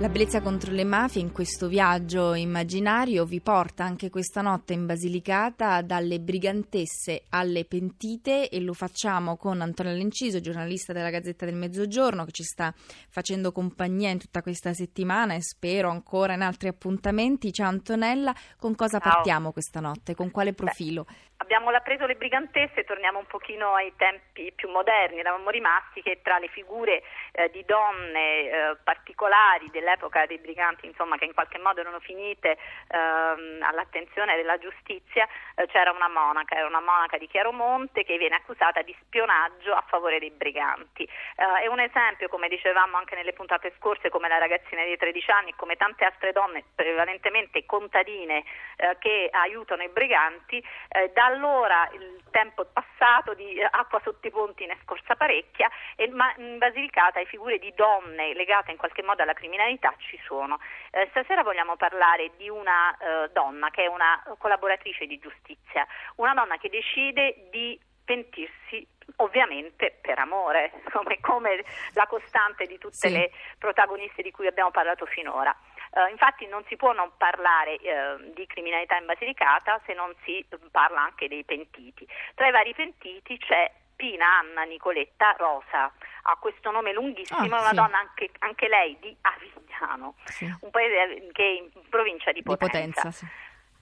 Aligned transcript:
La 0.00 0.08
bellezza 0.08 0.40
contro 0.40 0.70
le 0.70 0.84
mafie 0.84 1.20
in 1.20 1.32
questo 1.32 1.66
viaggio 1.66 2.34
immaginario 2.34 3.24
vi 3.24 3.40
porta 3.40 3.82
anche 3.82 4.10
questa 4.10 4.42
notte 4.42 4.72
in 4.72 4.86
Basilicata 4.86 5.82
dalle 5.82 6.20
brigantesse 6.20 7.24
alle 7.30 7.64
pentite 7.64 8.48
e 8.48 8.60
lo 8.60 8.74
facciamo 8.74 9.36
con 9.36 9.60
Antonella 9.60 9.96
Lenciso, 9.96 10.38
giornalista 10.38 10.92
della 10.92 11.10
Gazzetta 11.10 11.46
del 11.46 11.56
Mezzogiorno 11.56 12.24
che 12.24 12.30
ci 12.30 12.44
sta 12.44 12.72
facendo 13.10 13.50
compagnia 13.50 14.10
in 14.10 14.20
tutta 14.20 14.40
questa 14.40 14.72
settimana 14.72 15.34
e 15.34 15.42
spero 15.42 15.90
ancora 15.90 16.34
in 16.34 16.42
altri 16.42 16.68
appuntamenti. 16.68 17.52
Ciao 17.52 17.68
Antonella, 17.68 18.32
con 18.56 18.76
cosa 18.76 19.00
Ciao. 19.00 19.14
partiamo 19.14 19.50
questa 19.50 19.80
notte? 19.80 20.14
Con 20.14 20.30
quale 20.30 20.52
profilo? 20.54 21.06
Beh, 21.08 21.14
abbiamo 21.38 21.70
preso 21.88 22.06
le 22.06 22.16
brigantesse, 22.16 22.84
torniamo 22.84 23.18
un 23.18 23.26
pochino 23.26 23.74
ai 23.74 23.92
tempi 23.96 24.52
più 24.54 24.68
moderni, 24.68 25.20
eravamo 25.20 25.48
rimasti 25.48 26.02
che 26.02 26.20
tra 26.22 26.38
le 26.38 26.48
figure 26.48 27.02
eh, 27.32 27.50
di 27.50 27.64
donne 27.64 28.44
eh, 28.44 28.76
particolari 28.84 29.70
dell'epoca 29.88 30.26
dei 30.26 30.38
briganti, 30.38 30.86
insomma, 30.86 31.16
che 31.16 31.24
in 31.24 31.32
qualche 31.32 31.58
modo 31.58 31.80
erano 31.80 32.00
finite 32.00 32.58
ehm, 32.88 33.62
all'attenzione 33.62 34.36
della 34.36 34.58
giustizia, 34.58 35.26
eh, 35.54 35.66
c'era 35.66 35.90
una 35.90 36.08
monaca, 36.08 36.54
era 36.54 36.66
una 36.66 36.80
monaca 36.80 37.16
di 37.16 37.26
Chiaromonte 37.26 38.04
che 38.04 38.18
viene 38.18 38.36
accusata 38.36 38.82
di 38.82 38.94
spionaggio 39.00 39.72
a 39.72 39.84
favore 39.88 40.18
dei 40.18 40.30
briganti. 40.30 41.04
Eh, 41.04 41.62
è 41.62 41.66
un 41.66 41.80
esempio, 41.80 42.28
come 42.28 42.48
dicevamo 42.48 42.96
anche 42.96 43.14
nelle 43.14 43.32
puntate 43.32 43.72
scorse, 43.78 44.10
come 44.10 44.28
la 44.28 44.38
ragazzina 44.38 44.84
di 44.84 44.96
13 44.96 45.30
anni 45.30 45.50
e 45.50 45.56
come 45.56 45.76
tante 45.76 46.04
altre 46.04 46.32
donne, 46.32 46.64
prevalentemente 46.74 47.64
contadine, 47.64 48.44
eh, 48.76 48.96
che 48.98 49.28
aiutano 49.32 49.82
i 49.82 49.88
briganti, 49.88 50.62
eh, 50.90 51.10
da 51.14 51.24
allora 51.24 51.88
il 51.92 52.18
tempo 52.30 52.62
è 52.62 52.66
passato 52.72 53.34
di 53.34 53.60
acqua 53.62 54.00
sotto 54.04 54.26
i 54.26 54.30
ponti 54.30 54.66
ne 54.66 54.74
è 54.74 54.76
scorsa 54.84 55.16
parecchia 55.16 55.68
e 55.96 56.08
ma 56.08 56.32
in 56.36 56.58
Basilicata 56.58 57.20
le 57.20 57.26
figure 57.26 57.58
di 57.58 57.72
donne 57.74 58.34
legate 58.34 58.70
in 58.70 58.76
qualche 58.76 59.02
modo 59.02 59.22
alla 59.22 59.32
criminalità 59.32 59.77
ci 59.98 60.18
sono. 60.24 60.58
Eh, 60.90 61.06
stasera 61.10 61.42
vogliamo 61.42 61.76
parlare 61.76 62.32
di 62.36 62.48
una 62.48 62.96
eh, 62.96 63.30
donna 63.32 63.70
che 63.70 63.84
è 63.84 63.86
una 63.86 64.22
collaboratrice 64.38 65.06
di 65.06 65.18
giustizia, 65.18 65.86
una 66.16 66.34
donna 66.34 66.56
che 66.58 66.68
decide 66.68 67.48
di 67.50 67.78
pentirsi 68.04 68.86
ovviamente 69.16 69.98
per 70.00 70.18
amore, 70.18 70.72
come, 70.92 71.18
come 71.20 71.64
la 71.92 72.06
costante 72.06 72.66
di 72.66 72.78
tutte 72.78 73.08
Sì. 73.08 73.12
le 73.12 73.30
protagoniste 73.58 74.22
di 74.22 74.30
cui 74.30 74.46
abbiamo 74.46 74.70
parlato 74.70 75.06
finora. 75.06 75.54
Eh, 75.92 76.10
infatti 76.10 76.46
non 76.46 76.64
si 76.68 76.76
può 76.76 76.92
non 76.92 77.10
parlare 77.16 77.76
eh, 77.76 78.16
di 78.34 78.46
criminalità 78.46 78.96
in 78.96 79.06
Basilicata 79.06 79.80
se 79.86 79.94
non 79.94 80.14
si 80.24 80.38
eh, 80.38 80.58
parla 80.70 81.02
anche 81.02 81.28
dei 81.28 81.44
pentiti. 81.44 82.06
Tra 82.34 82.48
i 82.48 82.50
vari 82.50 82.74
pentiti 82.74 83.38
c'è 83.38 83.70
Pina 83.98 84.38
Anna 84.38 84.62
Nicoletta 84.62 85.34
Rosa, 85.36 85.90
ha 86.22 86.36
questo 86.36 86.70
nome 86.70 86.92
lunghissimo, 86.92 87.40
Ah, 87.40 87.44
è 87.44 87.60
una 87.60 87.68
sì. 87.70 87.74
donna 87.74 87.98
anche, 87.98 88.30
anche 88.38 88.68
lei 88.68 88.96
di 89.00 89.14
Avignano, 89.22 90.14
Sì. 90.26 90.44
un 90.60 90.70
paese 90.70 91.26
che 91.32 91.42
è 91.42 91.46
in 91.58 91.68
provincia 91.88 92.30
di 92.30 92.38
Di 92.38 92.44
Potenza. 92.44 93.02
potenza, 93.02 93.10
sì. 93.10 93.26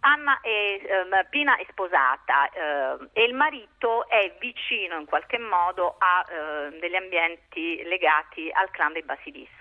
Anna 0.01 0.41
è, 0.41 0.81
ehm, 0.83 1.27
Pina 1.29 1.57
è 1.57 1.67
sposata 1.69 2.49
ehm, 2.51 3.11
e 3.13 3.25
il 3.25 3.35
marito 3.35 4.09
è 4.09 4.35
vicino 4.41 4.99
in 4.99 5.05
qualche 5.05 5.37
modo 5.39 5.97
a 5.99 6.25
ehm, 6.31 6.79
degli 6.79 6.95
ambienti 6.97 7.83
legati 7.85 8.49
al 8.53 8.71
clan 8.71 8.93
dei 8.95 9.03
Basilischi. 9.03 9.56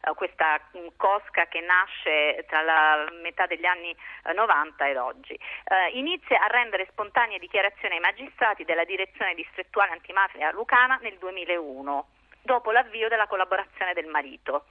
Eh, 0.00 0.14
questa 0.14 0.60
mh, 0.72 0.86
cosca 0.96 1.46
che 1.46 1.60
nasce 1.60 2.44
tra 2.48 2.62
la 2.62 3.08
metà 3.22 3.46
degli 3.46 3.66
anni 3.66 3.94
eh, 4.24 4.32
90 4.32 4.88
ed 4.88 4.96
oggi. 4.96 5.34
Eh, 5.34 5.98
inizia 5.98 6.40
a 6.40 6.46
rendere 6.46 6.86
spontanee 6.90 7.38
dichiarazioni 7.38 7.94
ai 7.94 8.00
magistrati 8.00 8.64
della 8.64 8.84
direzione 8.84 9.34
distrettuale 9.34 9.92
antimafia 9.92 10.52
lucana 10.52 10.98
nel 11.02 11.16
2001 11.18 12.06
dopo 12.48 12.70
l'avvio 12.70 13.08
della 13.08 13.26
collaborazione 13.26 13.92
del 13.92 14.06
marito. 14.06 14.64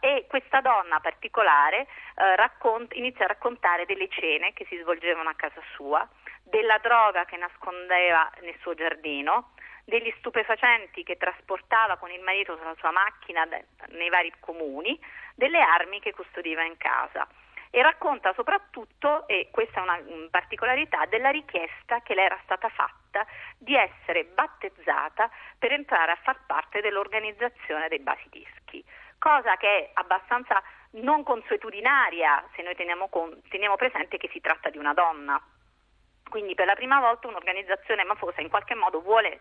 Eh, 0.00 0.08
e 0.08 0.26
questa 0.28 0.60
donna 0.60 1.00
particolare 1.00 1.86
eh, 2.14 2.36
raccont- 2.36 2.94
inizia 2.94 3.24
a 3.24 3.28
raccontare 3.28 3.86
delle 3.86 4.08
cene 4.08 4.52
che 4.52 4.66
si 4.68 4.76
svolgevano 4.76 5.30
a 5.30 5.34
casa 5.34 5.62
sua, 5.74 6.06
della 6.42 6.78
droga 6.78 7.24
che 7.24 7.36
nascondeva 7.36 8.30
nel 8.42 8.56
suo 8.60 8.74
giardino, 8.74 9.52
degli 9.86 10.12
stupefacenti 10.18 11.04
che 11.04 11.16
trasportava 11.16 11.96
con 11.96 12.10
il 12.10 12.20
marito 12.20 12.56
sulla 12.56 12.74
sua 12.76 12.90
macchina 12.90 13.46
nei 13.88 14.08
vari 14.08 14.32
comuni, 14.40 14.98
delle 15.34 15.60
armi 15.60 16.00
che 16.00 16.12
custodiva 16.12 16.64
in 16.64 16.76
casa. 16.76 17.26
E 17.70 17.82
racconta 17.82 18.32
soprattutto, 18.34 19.28
e 19.28 19.48
questa 19.52 19.80
è 19.80 19.82
una 19.82 20.00
particolarità, 20.30 21.06
della 21.06 21.30
richiesta 21.30 22.00
che 22.00 22.14
le 22.14 22.24
era 22.24 22.38
stata 22.42 22.68
fatta 22.68 23.24
di 23.58 23.76
essere 23.76 24.24
battezzata 24.24 25.30
per 25.58 25.72
entrare 25.72 26.12
a 26.12 26.18
far 26.22 26.40
parte 26.46 26.80
dell'organizzazione 26.80 27.88
dei 27.88 28.00
Basilischi, 28.00 28.84
cosa 29.18 29.56
che 29.56 29.68
è 29.68 29.90
abbastanza 29.94 30.60
non 31.02 31.22
consuetudinaria 31.22 32.44
se 32.54 32.62
noi 32.62 32.74
teniamo, 32.74 33.08
con- 33.08 33.40
teniamo 33.48 33.76
presente 33.76 34.16
che 34.16 34.30
si 34.32 34.40
tratta 34.40 34.68
di 34.70 34.78
una 34.78 34.94
donna. 34.94 35.40
Quindi 36.36 36.54
per 36.54 36.66
la 36.66 36.74
prima 36.74 37.00
volta 37.00 37.28
un'organizzazione 37.28 38.04
mafosa 38.04 38.42
in 38.42 38.50
qualche 38.50 38.74
modo 38.74 39.00
vuole 39.00 39.40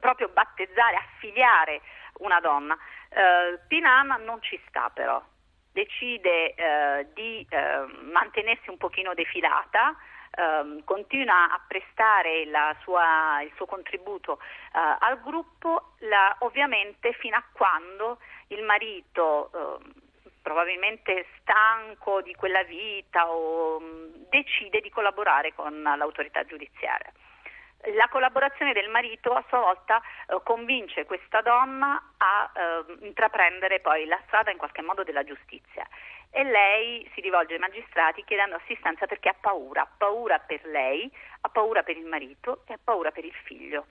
proprio 0.00 0.26
battezzare, 0.26 0.96
affiliare 0.96 1.82
una 2.14 2.40
donna. 2.40 2.76
Eh, 3.10 3.60
Pinama 3.68 4.16
non 4.16 4.42
ci 4.42 4.60
sta 4.66 4.90
però, 4.92 5.22
decide 5.70 6.52
eh, 6.54 7.06
di 7.14 7.46
eh, 7.48 7.86
mantenersi 8.10 8.70
un 8.70 8.76
pochino 8.76 9.14
defilata, 9.14 9.94
ehm, 10.34 10.82
continua 10.82 11.52
a 11.52 11.60
prestare 11.64 12.44
sua- 12.82 13.40
il 13.42 13.52
suo 13.54 13.66
contributo 13.66 14.40
eh, 14.74 14.96
al 14.98 15.20
gruppo, 15.22 15.92
la- 15.98 16.34
ovviamente 16.40 17.12
fino 17.12 17.36
a 17.36 17.44
quando 17.52 18.18
il 18.48 18.64
marito, 18.64 19.52
ehm, 19.54 19.92
probabilmente 20.42 21.26
stanco 21.40 22.20
di 22.20 22.34
quella 22.34 22.62
vita, 22.64 23.30
o, 23.30 23.80
mh, 23.80 24.28
decide 24.28 24.80
di 24.80 24.90
collaborare 24.90 25.54
con 25.54 25.82
l'autorità 25.82 26.44
giudiziaria. 26.44 27.10
La 27.96 28.08
collaborazione 28.08 28.72
del 28.72 28.88
marito 28.90 29.32
a 29.32 29.44
sua 29.48 29.58
volta 29.58 30.00
eh, 30.00 30.38
convince 30.44 31.04
questa 31.04 31.40
donna 31.40 32.00
a 32.16 32.52
eh, 32.54 33.04
intraprendere 33.06 33.80
poi 33.80 34.04
la 34.06 34.20
strada 34.26 34.52
in 34.52 34.56
qualche 34.56 34.82
modo 34.82 35.02
della 35.02 35.24
giustizia 35.24 35.84
e 36.30 36.44
lei 36.44 37.08
si 37.12 37.20
rivolge 37.20 37.54
ai 37.54 37.58
magistrati 37.58 38.24
chiedendo 38.24 38.56
assistenza 38.56 39.06
perché 39.06 39.28
ha 39.28 39.36
paura, 39.38 39.82
ha 39.82 39.88
paura 39.96 40.38
per 40.38 40.64
lei, 40.64 41.10
ha 41.42 41.48
paura 41.48 41.82
per 41.82 41.96
il 41.96 42.06
marito 42.06 42.62
e 42.66 42.72
ha 42.72 42.78
paura 42.82 43.10
per 43.10 43.24
il 43.24 43.34
figlio. 43.44 43.86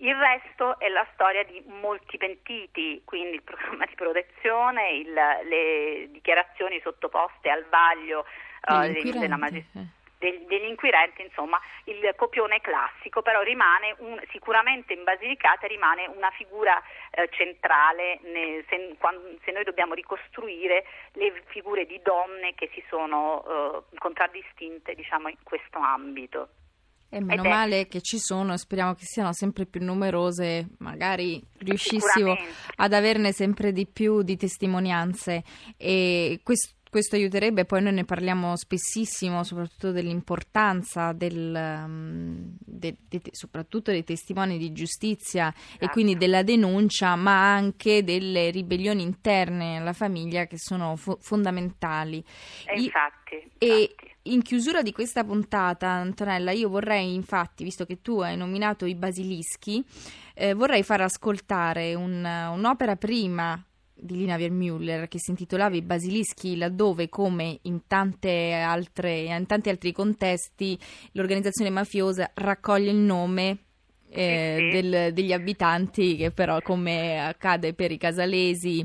Il 0.00 0.14
resto 0.14 0.78
è 0.78 0.88
la 0.88 1.06
storia 1.14 1.42
di 1.44 1.62
molti 1.66 2.16
pentiti, 2.18 3.02
quindi 3.04 3.36
il 3.36 3.42
programma 3.42 3.84
di 3.84 3.94
protezione, 3.94 4.90
il- 4.92 5.12
le 5.12 6.06
dichiarazioni 6.10 6.80
sottoposte 6.80 7.50
al 7.50 7.64
vaglio 7.68 8.24
Degli 8.60 8.92
dei- 8.92 9.02
della 9.12 9.34
inquirenti, 9.34 9.38
magistratura 9.40 9.96
degli, 10.18 10.64
inquirenti, 10.64 11.22
insomma, 11.22 11.60
il 11.84 12.12
copione 12.16 12.60
classico, 12.60 13.22
però 13.22 13.40
rimane 13.42 13.94
un- 13.98 14.20
sicuramente 14.30 14.92
in 14.92 15.04
Basilicata 15.04 15.66
rimane 15.68 16.06
una 16.06 16.30
figura 16.30 16.82
eh, 17.10 17.28
centrale 17.30 18.18
ne- 18.22 18.64
se, 18.68 18.96
quan- 18.98 19.38
se 19.44 19.52
noi 19.52 19.62
dobbiamo 19.64 19.94
ricostruire 19.94 20.84
le 21.12 21.42
figure 21.46 21.86
di 21.86 22.00
donne 22.02 22.54
che 22.54 22.68
si 22.74 22.82
sono 22.88 23.84
eh, 23.92 23.96
contraddistinte 23.98 24.94
diciamo, 24.94 25.28
in 25.28 25.36
questo 25.44 25.78
ambito. 25.78 26.48
E 27.10 27.20
meno 27.20 27.40
Ed 27.42 27.46
è- 27.46 27.48
male 27.48 27.86
che 27.88 28.00
ci 28.02 28.18
sono, 28.18 28.52
e 28.52 28.58
speriamo 28.58 28.94
che 28.94 29.04
siano 29.04 29.32
sempre 29.32 29.64
più 29.66 29.82
numerose, 29.82 30.68
magari 30.78 31.42
riuscissimo 31.58 32.34
Sicuramente. 32.34 32.52
ad 32.76 32.92
averne 32.92 33.32
sempre 33.32 33.72
di 33.72 33.86
più 33.86 34.22
di 34.22 34.36
testimonianze 34.36 35.42
e 35.78 36.40
questo, 36.42 36.74
questo 36.90 37.16
aiuterebbe, 37.16 37.64
poi 37.66 37.82
noi 37.82 37.92
ne 37.92 38.04
parliamo 38.04 38.56
spessissimo, 38.56 39.42
soprattutto 39.44 39.90
dell'importanza 39.90 41.12
del, 41.12 41.52
um, 41.84 42.56
de- 42.58 42.96
de- 43.08 43.20
soprattutto 43.30 43.90
dei 43.90 44.04
testimoni 44.04 44.56
di 44.58 44.72
giustizia 44.72 45.48
e 45.48 45.54
Esatto. 45.76 45.92
quindi 45.92 46.16
della 46.16 46.42
denuncia, 46.42 47.14
ma 47.16 47.52
anche 47.54 48.04
delle 48.04 48.50
ribellioni 48.50 49.02
interne 49.02 49.78
alla 49.78 49.92
famiglia 49.92 50.46
che 50.46 50.56
sono 50.58 50.96
fo- 50.96 51.18
fondamentali. 51.20 52.24
E 52.66 52.78
I- 52.80 52.84
infatti, 52.84 53.50
e 53.58 53.66
infatti. 53.80 54.16
In 54.32 54.42
chiusura 54.42 54.82
di 54.82 54.92
questa 54.92 55.24
puntata, 55.24 55.88
Antonella, 55.88 56.52
io 56.52 56.68
vorrei 56.68 57.14
infatti, 57.14 57.64
visto 57.64 57.84
che 57.86 58.00
tu 58.02 58.20
hai 58.20 58.36
nominato 58.36 58.84
i 58.86 58.94
basilischi, 58.94 59.84
eh, 60.34 60.54
vorrei 60.54 60.82
far 60.82 61.00
ascoltare 61.02 61.94
un- 61.94 62.24
un'opera 62.24 62.96
prima 62.96 63.62
di 64.00 64.16
Lina 64.16 64.36
Vermüller 64.36 65.08
che 65.08 65.18
si 65.18 65.30
intitolava 65.30 65.74
I 65.74 65.82
basilischi, 65.82 66.56
laddove, 66.56 67.08
come 67.08 67.58
in, 67.62 67.80
tante 67.88 68.52
altre, 68.52 69.22
in 69.22 69.46
tanti 69.46 69.70
altri 69.70 69.90
contesti, 69.92 70.78
l'organizzazione 71.12 71.70
mafiosa 71.70 72.30
raccoglie 72.34 72.90
il 72.90 72.96
nome 72.98 73.58
eh, 74.10 74.56
Sì, 74.58 74.64
sì. 74.76 74.88
del- 74.88 75.12
degli 75.12 75.32
abitanti, 75.34 76.16
che 76.16 76.30
però, 76.30 76.62
come 76.62 77.20
accade 77.26 77.74
per 77.74 77.90
i 77.92 77.98
casalesi 77.98 78.82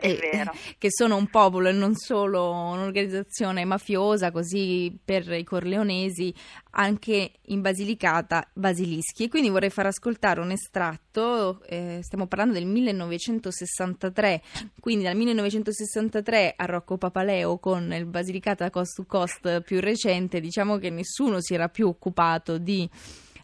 eh, 0.00 0.48
che 0.78 0.88
sono 0.90 1.16
un 1.16 1.28
popolo 1.28 1.68
e 1.68 1.72
non 1.72 1.94
solo 1.94 2.50
un'organizzazione 2.50 3.64
mafiosa, 3.64 4.30
così 4.30 4.98
per 5.04 5.30
i 5.32 5.44
corleonesi, 5.44 6.34
anche 6.72 7.32
in 7.46 7.60
Basilicata 7.60 8.48
basilischi. 8.52 9.24
E 9.24 9.28
quindi 9.28 9.48
vorrei 9.50 9.70
far 9.70 9.86
ascoltare 9.86 10.40
un 10.40 10.50
estratto, 10.50 11.62
eh, 11.64 12.00
stiamo 12.02 12.26
parlando 12.26 12.54
del 12.54 12.66
1963, 12.66 14.42
quindi 14.80 15.04
dal 15.04 15.16
1963 15.16 16.54
a 16.56 16.64
Rocco 16.64 16.96
Papaleo 16.96 17.58
con 17.58 17.92
il 17.92 18.06
Basilicata 18.06 18.70
Cost 18.70 18.96
to 18.96 19.04
Cost 19.06 19.60
più 19.62 19.80
recente, 19.80 20.40
diciamo 20.40 20.78
che 20.78 20.90
nessuno 20.90 21.40
si 21.40 21.54
era 21.54 21.68
più 21.68 21.88
occupato 21.88 22.58
di 22.58 22.88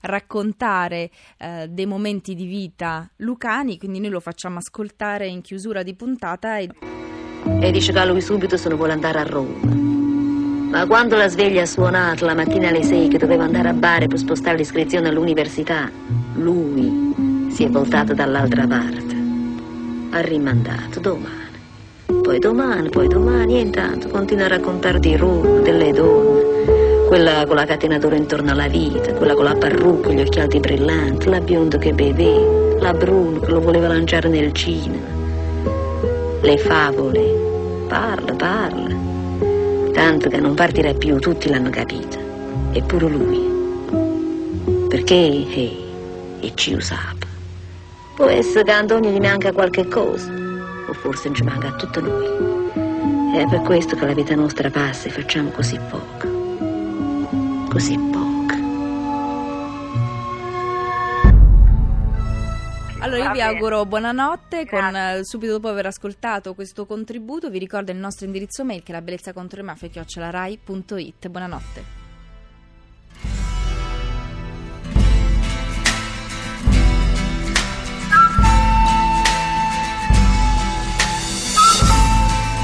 raccontare 0.06 1.10
eh, 1.38 1.66
dei 1.68 1.86
momenti 1.86 2.34
di 2.34 2.46
vita 2.46 3.08
lucani, 3.16 3.78
quindi 3.78 4.00
noi 4.00 4.10
lo 4.10 4.20
facciamo 4.20 4.58
ascoltare 4.58 5.26
in 5.26 5.42
chiusura 5.42 5.82
di 5.82 5.94
puntata. 5.94 6.58
E... 6.58 6.70
e 7.60 7.70
dice 7.70 7.92
che 7.92 8.06
lui 8.06 8.20
subito 8.20 8.56
se 8.56 8.68
ne 8.68 8.74
vuole 8.74 8.92
andare 8.92 9.18
a 9.18 9.24
Roma. 9.24 9.84
Ma 10.70 10.86
quando 10.86 11.16
la 11.16 11.28
sveglia 11.28 11.62
ha 11.62 11.66
suonato 11.66 12.26
la 12.26 12.34
mattina 12.34 12.68
alle 12.68 12.82
6 12.82 13.08
che 13.08 13.18
doveva 13.18 13.44
andare 13.44 13.68
a 13.68 13.72
Bari 13.72 14.08
per 14.08 14.18
spostare 14.18 14.56
l'iscrizione 14.56 15.08
all'università, 15.08 15.90
lui 16.34 17.48
si 17.50 17.64
è 17.64 17.70
voltato 17.70 18.14
dall'altra 18.14 18.66
parte. 18.66 19.14
Ha 20.10 20.20
rimandato 20.20 21.00
domani. 21.00 21.44
Poi 22.06 22.38
domani, 22.38 22.88
poi 22.88 23.08
domani 23.08 23.56
e 23.56 23.60
intanto 23.60 24.08
continua 24.08 24.46
a 24.46 24.48
raccontare 24.48 24.98
di 24.98 25.16
Roma, 25.16 25.60
delle 25.60 25.92
donne 25.92 26.75
quella 27.06 27.46
con 27.46 27.54
la 27.54 27.64
catenatura 27.64 28.16
intorno 28.16 28.50
alla 28.50 28.66
vita, 28.66 29.12
quella 29.14 29.34
con 29.34 29.44
la 29.44 29.54
parrucca, 29.54 30.10
gli 30.10 30.20
occhiali 30.20 30.58
brillanti, 30.58 31.28
la 31.28 31.40
bionda 31.40 31.78
che 31.78 31.92
beve, 31.92 32.78
la 32.80 32.92
Bruno 32.92 33.40
che 33.40 33.50
lo 33.50 33.60
voleva 33.60 33.88
lanciare 33.88 34.28
nel 34.28 34.52
cinema. 34.52 35.06
Le 36.42 36.58
favole, 36.58 37.84
parla, 37.88 38.32
parla. 38.34 38.94
Tanto 39.92 40.28
che 40.28 40.38
non 40.38 40.54
partirà 40.54 40.92
più, 40.94 41.18
tutti 41.18 41.48
l'hanno 41.48 41.70
capito. 41.70 42.18
Eppure 42.72 43.08
lui. 43.08 43.54
Perché, 44.88 45.14
eh, 45.14 45.76
e 46.40 46.52
ci 46.54 46.74
usava. 46.74 47.24
Può 48.16 48.26
essere 48.26 48.64
che 48.64 48.72
a 48.72 48.78
Antonio 48.78 49.10
gli 49.10 49.20
manca 49.20 49.52
qualche 49.52 49.86
cosa, 49.86 50.32
o 50.88 50.92
forse 50.92 51.28
non 51.28 51.36
ci 51.36 51.42
manca 51.44 51.68
a 51.68 51.72
tutti 51.72 52.00
noi. 52.00 53.36
È 53.36 53.46
per 53.48 53.60
questo 53.62 53.96
che 53.96 54.06
la 54.06 54.14
vita 54.14 54.34
nostra 54.34 54.70
passa 54.70 55.08
e 55.08 55.10
facciamo 55.10 55.50
così 55.50 55.78
poco 55.90 56.35
così 57.76 57.98
poca. 57.98 58.54
Allora 63.00 63.24
io 63.24 63.30
vi 63.32 63.40
auguro 63.42 63.84
buonanotte, 63.84 64.66
con, 64.66 64.96
eh, 64.96 65.20
subito 65.22 65.52
dopo 65.52 65.68
aver 65.68 65.84
ascoltato 65.84 66.54
questo 66.54 66.86
contributo 66.86 67.50
vi 67.50 67.58
ricordo 67.58 67.90
il 67.90 67.98
nostro 67.98 68.24
indirizzo 68.24 68.64
mail 68.64 68.82
che 68.82 68.92
è 68.92 68.94
la 68.94 69.02
bellezza 69.02 69.34
contro 69.34 69.58
le 69.60 69.66
mafie 69.66 69.90
chiocciolarai.it. 69.90 71.28
Buonanotte. 71.28 72.04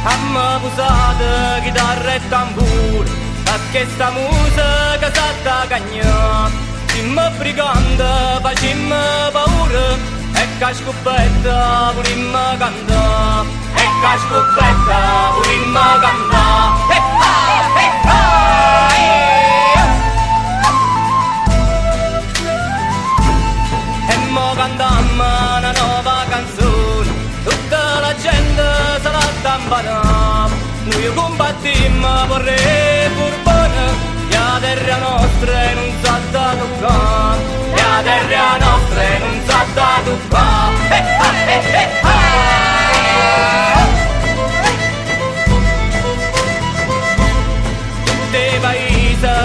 Amma 0.04 0.58
busata, 0.58 1.60
chitarra 1.60 2.14
e 2.14 2.20
tamburo 2.28 3.21
a 3.52 3.58
questa 3.70 4.10
musica 4.10 5.12
s'atta 5.12 5.66
cagnà 5.68 6.50
Simma 6.86 7.28
briganda, 7.38 8.38
facimma 8.40 9.30
paura 9.30 9.96
E 10.34 10.46
che 10.58 10.74
scoppetta, 10.74 11.92
volimma 11.94 12.56
cantà 12.58 13.44
E 13.74 13.86
che 14.00 14.18
scoppetta, 14.24 15.00
volimma 15.36 15.98
cantà 16.00 16.31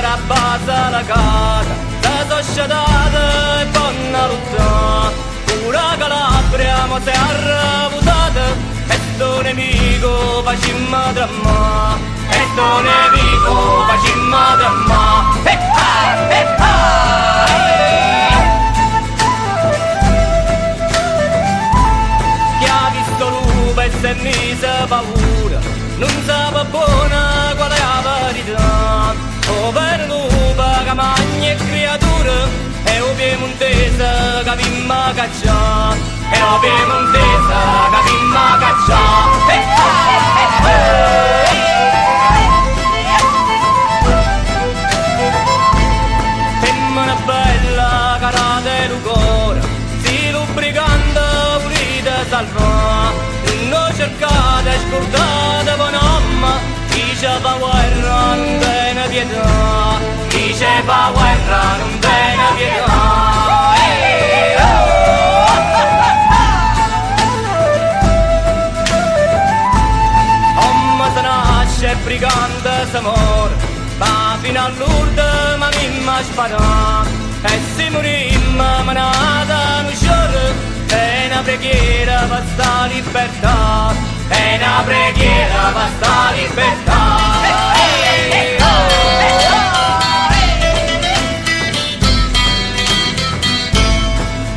rabbasa 0.02 0.90
la 0.90 1.04
casa, 1.04 1.76
la 2.02 2.26
società 2.28 2.86
e 3.12 3.66
buona 3.68 4.28
lotta, 4.28 5.12
pura 5.46 5.96
Calabria 5.98 6.86
ma 6.86 7.00
si 7.02 7.10
è 7.10 7.16
arrabutata, 7.16 8.46
e 8.88 9.00
sto 9.14 9.42
nemico 9.42 10.42
facimmo 10.44 11.12
dramma 11.14 12.16
sto 12.58 12.82
nemico 12.82 13.86
facimmo 13.88 14.56
dramma. 14.58 15.04
E 15.44 15.58
ah, 15.72 16.34
e 16.34 16.56
ah, 16.58 17.27
e 24.08 24.12
è 24.12 24.14
mise 24.22 24.86
paura 24.88 25.60
non 25.98 26.24
sa 26.26 26.66
buona 26.70 27.54
qual 27.56 27.72
è 27.72 27.78
la 27.78 28.02
verità 28.06 29.14
oh 29.50 29.72
per 29.72 30.06
lupo 30.08 30.64
che 30.86 31.56
creature 31.56 32.48
e 32.86 33.02
o 33.02 33.14
piemontese 33.16 34.44
che 34.46 34.56
vimma 34.56 35.12
caccia 35.14 35.94
e 36.32 36.42
o 36.42 36.60
piemontese 36.60 37.60
che 37.92 38.02
vimma 38.10 38.58
caccia 38.60 39.02
e 39.50 39.58
ah, 39.76 40.68
e 40.68 41.42
ah, 41.44 41.47
Diceva 57.20 57.54
guerra 57.58 58.36
non 58.36 58.60
bene 58.60 59.08
pietà. 59.08 59.98
Diceva 60.30 61.10
guerra 61.12 61.62
non 61.80 62.00
bene 62.00 62.44
pietà. 62.58 63.76
Omma 70.60 71.08
se 71.16 71.22
nasce 71.22 71.96
brigante 72.04 72.88
se 72.92 73.00
muore 73.00 73.56
Ma 73.98 74.38
fino 74.42 74.64
all'urda 74.64 75.58
ma 75.58 75.70
mi 75.70 76.00
ma 76.02 76.22
sparà 76.22 77.04
E 77.42 77.60
si 77.76 77.90
morimma 77.90 78.84
ma 78.84 78.92
nata 78.92 79.82
non 79.82 79.92
sciorre 79.96 80.76
è 80.88 81.28
una 81.30 81.42
preghiera 81.42 82.26
per 82.30 82.44
sta 82.54 82.86
libertà, 82.86 83.94
è 84.28 84.58
una 84.60 84.82
preghiera 84.86 85.72
per 85.74 85.90
sta 85.98 86.32
libertà. 86.36 87.06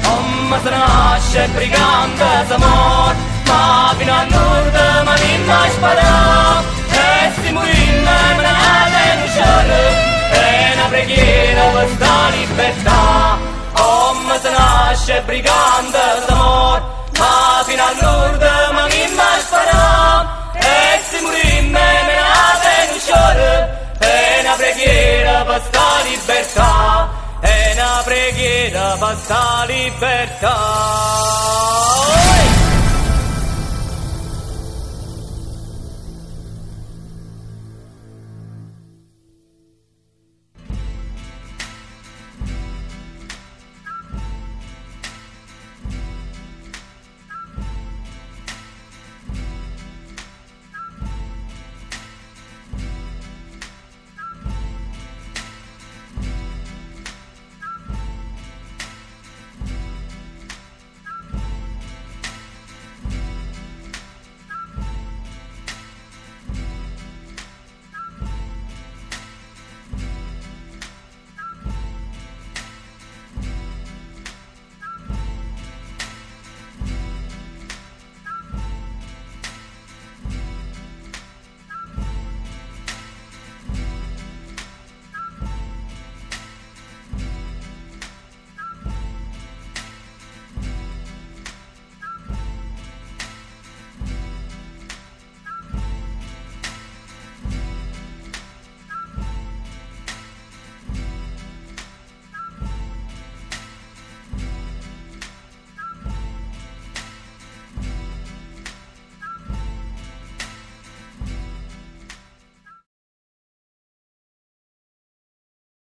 Omma 0.06 0.60
se 0.62 0.70
nasce 0.70 1.48
brigante 1.54 2.24
s'amor, 2.48 3.14
ma 3.46 3.94
fino 3.96 4.12
a 4.12 4.24
nord 4.24 4.74
ma 5.04 5.14
non 5.14 5.44
mai 5.46 5.70
sparà, 5.70 6.62
e 6.90 7.30
si 7.42 7.52
morinna 7.52 8.16
me 8.36 8.42
ne 8.42 9.14
non 9.16 9.28
c'è, 9.34 10.30
è 10.30 10.72
una 10.74 10.86
preghiera 10.88 11.62
per 11.74 11.88
sta 11.94 12.28
libertà. 12.30 13.38
Om 13.72 14.38
se 14.40 14.50
nasce 14.50 15.22
brigante 15.24 15.98
d'amor 16.26 16.98
Ma 17.20 17.62
fino 17.64 17.82
al 17.82 17.96
nord 18.00 18.09
per 25.60 25.68
sta 25.68 26.02
libertà 26.04 27.08
E 27.40 27.72
una 27.74 28.02
preghiera 28.04 28.96
per 28.98 29.16
sta 29.16 29.64
libertà 29.66 30.58